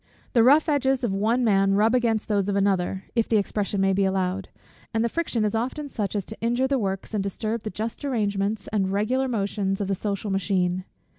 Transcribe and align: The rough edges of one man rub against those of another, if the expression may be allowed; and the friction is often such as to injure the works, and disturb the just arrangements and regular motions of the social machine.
The 0.33 0.41
rough 0.41 0.67
edges 0.67 1.03
of 1.03 1.13
one 1.13 1.43
man 1.43 1.75
rub 1.75 1.93
against 1.93 2.27
those 2.27 2.49
of 2.49 2.55
another, 2.55 3.03
if 3.15 3.29
the 3.29 3.37
expression 3.37 3.79
may 3.79 3.93
be 3.93 4.03
allowed; 4.03 4.49
and 4.95 5.05
the 5.05 5.09
friction 5.09 5.45
is 5.45 5.53
often 5.53 5.89
such 5.89 6.15
as 6.15 6.25
to 6.25 6.41
injure 6.41 6.65
the 6.67 6.79
works, 6.79 7.13
and 7.13 7.23
disturb 7.23 7.61
the 7.61 7.69
just 7.69 8.03
arrangements 8.03 8.67
and 8.69 8.89
regular 8.89 9.27
motions 9.27 9.79
of 9.79 9.87
the 9.87 9.93
social 9.93 10.31
machine. 10.31 10.85